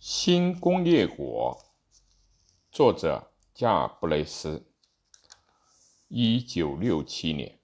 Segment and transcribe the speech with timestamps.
[0.00, 1.62] 新工业国，
[2.72, 4.66] 作者加尔布雷斯，
[6.08, 7.58] 一九六七年。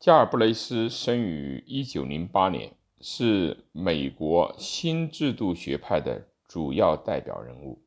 [0.00, 7.82] 加尔布雷斯生于一九零八年，是美国新制度学派的主要代表人物。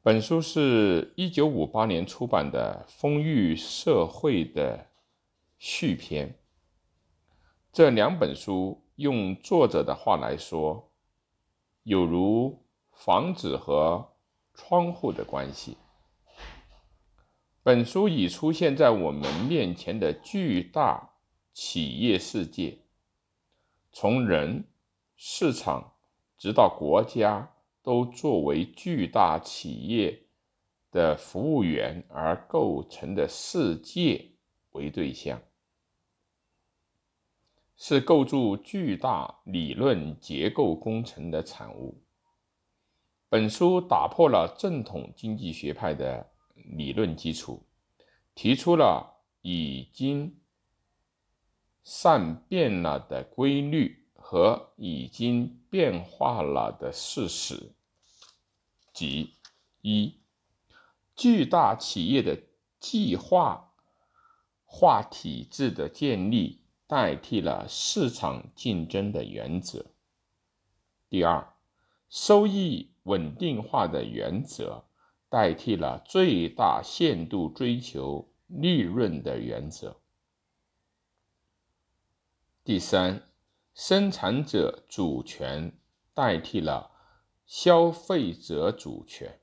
[0.00, 4.86] 本书是一九五八年出版的《丰裕社会》的
[5.58, 6.38] 续篇。
[7.74, 8.87] 这两本书。
[8.98, 10.90] 用作者的话来说，
[11.84, 14.16] 有如房子和
[14.54, 15.76] 窗户的关系。
[17.62, 21.10] 本书已出现在我们面前的巨大
[21.52, 22.80] 企业世界，
[23.92, 24.64] 从人、
[25.14, 25.92] 市场
[26.36, 27.54] 直到国家，
[27.84, 30.24] 都作为巨大企业
[30.90, 34.32] 的服务员而构成的世界
[34.72, 35.40] 为对象。
[37.80, 42.02] 是构筑巨大理论结构工程的产物。
[43.28, 47.62] 本书打破了正统经济学派的理论基础，
[48.34, 50.40] 提出了已经
[51.84, 57.72] 善变了的规律和已经变化了的事实，
[58.92, 59.34] 即
[59.82, 60.18] 一
[61.14, 62.36] 巨大企业的
[62.80, 63.72] 计划
[64.64, 66.60] 化体制的建立。
[66.88, 69.84] 代替了市场竞争的原则。
[71.10, 71.54] 第二，
[72.08, 74.86] 收益稳定化的原则
[75.28, 80.00] 代替了最大限度追求利润的原则。
[82.64, 83.28] 第三，
[83.74, 85.78] 生产者主权
[86.14, 86.90] 代替了
[87.44, 89.38] 消费者主权。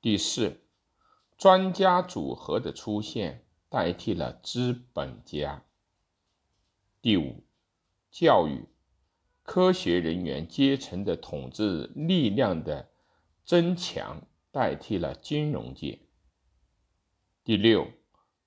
[0.00, 0.60] 第四，
[1.36, 3.44] 专家组合的出现。
[3.70, 5.62] 代替了资本家。
[7.02, 7.44] 第五，
[8.10, 8.64] 教育、
[9.42, 12.90] 科学人员阶层的统治力量的
[13.44, 15.98] 增强代替了金融界。
[17.44, 17.88] 第六，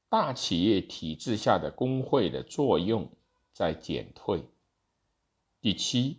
[0.09, 3.11] 大企业体制下的工会的作用
[3.53, 4.43] 在减退。
[5.61, 6.17] 第七，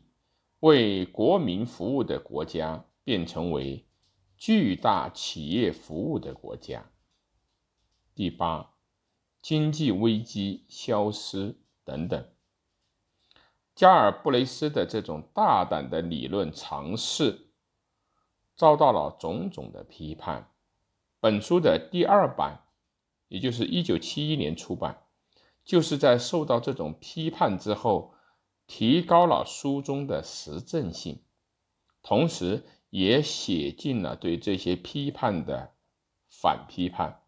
[0.60, 3.84] 为国民服务的国家变成为
[4.36, 6.88] 巨大企业服务的国家。
[8.14, 8.69] 第八。
[9.42, 12.25] 经济危机消失等等，
[13.75, 17.48] 加尔布雷斯的这种大胆的理论尝试
[18.54, 20.48] 遭到了种种的批判。
[21.19, 22.66] 本书的第二版，
[23.26, 25.02] 也就是一九七一年出版，
[25.64, 28.14] 就是在受到这种批判之后，
[28.69, 31.20] 提高了书中的实证性，
[32.00, 35.75] 同时也写进了对这些批判的
[36.28, 37.21] 反批判。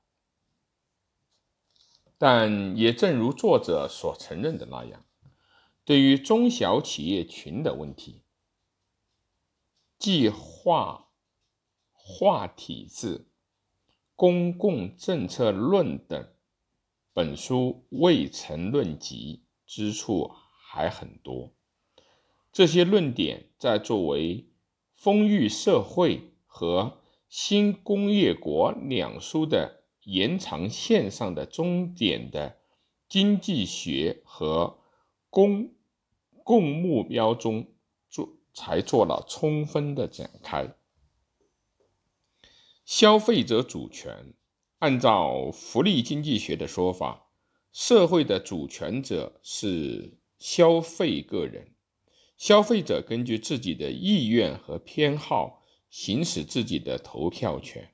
[2.17, 5.05] 但也正如作者所承认的那样，
[5.85, 8.23] 对于中小企业群的问题，
[9.99, 11.09] 计划
[11.93, 13.27] 化体制、
[14.15, 16.29] 公共政策论等，
[17.13, 20.31] 本书未曾论及之处
[20.69, 21.53] 还很多。
[22.53, 24.49] 这些论点在作为
[24.95, 29.84] 丰裕社会和新工业国两书的。
[30.05, 32.59] 延长线上的终点的
[33.09, 34.79] 经济学和
[35.31, 35.73] 公
[36.43, 37.69] 共目标中
[38.09, 40.75] 做才做了充分的展开。
[42.85, 44.35] 消费者主权，
[44.79, 47.29] 按照福利经济学的说法，
[47.73, 51.73] 社会的主权者是消费个人，
[52.37, 57.94] 消费者根据自己的意愿和偏好行使自己的投票权。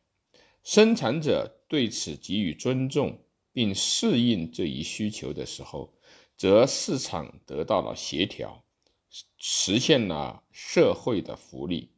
[0.62, 5.94] 生产者对此给予尊重，并适应这一需求的时候，
[6.37, 8.65] 则市场得到了协调，
[9.38, 11.91] 实现了社会的福利。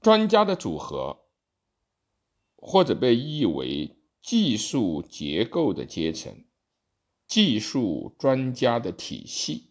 [0.00, 1.24] 专家的组合，
[2.54, 6.44] 或者被译为技术结构的阶层，
[7.26, 9.70] 技术专家的体系，